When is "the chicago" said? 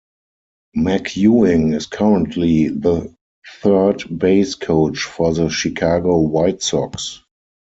5.31-6.17